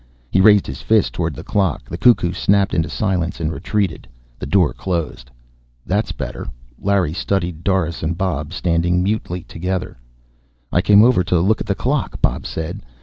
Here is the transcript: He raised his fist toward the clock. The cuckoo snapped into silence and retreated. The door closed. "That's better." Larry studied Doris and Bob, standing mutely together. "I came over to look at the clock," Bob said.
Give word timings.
He 0.31 0.41
raised 0.41 0.65
his 0.65 0.81
fist 0.81 1.13
toward 1.13 1.35
the 1.35 1.43
clock. 1.43 1.87
The 1.87 1.95
cuckoo 1.95 2.33
snapped 2.33 2.73
into 2.73 2.89
silence 2.89 3.39
and 3.39 3.51
retreated. 3.53 4.07
The 4.39 4.47
door 4.47 4.73
closed. 4.73 5.29
"That's 5.85 6.11
better." 6.11 6.47
Larry 6.79 7.13
studied 7.13 7.63
Doris 7.63 8.01
and 8.01 8.17
Bob, 8.17 8.51
standing 8.51 9.03
mutely 9.03 9.43
together. 9.43 9.99
"I 10.71 10.81
came 10.81 11.03
over 11.03 11.23
to 11.25 11.39
look 11.39 11.61
at 11.61 11.67
the 11.67 11.75
clock," 11.75 12.19
Bob 12.19 12.47
said. 12.47 12.81